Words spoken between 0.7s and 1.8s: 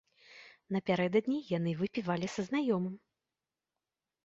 Напярэдадні яны